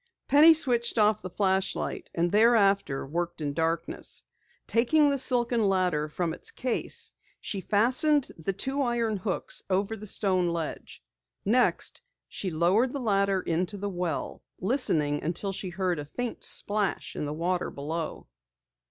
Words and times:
Penny 0.27 0.55
switched 0.55 0.97
off 0.97 1.21
the 1.21 1.29
flashlight 1.29 2.09
and 2.15 2.31
thereafter 2.31 3.05
worked 3.05 3.39
in 3.39 3.53
darkness. 3.53 4.23
Taking 4.65 5.09
the 5.09 5.19
silken 5.19 5.69
ladder 5.69 6.07
from 6.07 6.33
its 6.33 6.49
case, 6.49 7.13
she 7.39 7.61
fastened 7.61 8.31
the 8.35 8.51
two 8.51 8.81
iron 8.81 9.17
hooks 9.17 9.61
over 9.69 9.95
the 9.95 10.07
stone 10.07 10.49
ledge. 10.49 11.03
Next, 11.45 12.01
she 12.27 12.49
lowered 12.49 12.93
the 12.93 12.99
ladder 12.99 13.41
into 13.41 13.77
the 13.77 13.89
well, 13.89 14.41
listening 14.59 15.23
until 15.23 15.51
she 15.51 15.69
heard 15.69 15.99
a 15.99 16.05
faint 16.05 16.43
splash 16.43 17.15
in 17.15 17.25
the 17.25 17.33
water 17.33 17.69
below. 17.69 18.25